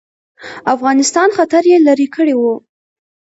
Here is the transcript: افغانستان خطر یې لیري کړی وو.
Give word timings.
افغانستان 0.75 1.29
خطر 1.37 1.63
یې 1.71 1.77
لیري 1.85 2.07
کړی 2.15 2.35
وو. 2.37 2.55